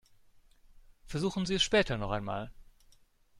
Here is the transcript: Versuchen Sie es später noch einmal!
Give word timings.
Versuchen 1.05 1.45
Sie 1.45 1.53
es 1.53 1.61
später 1.61 1.95
noch 1.99 2.09
einmal! 2.09 2.51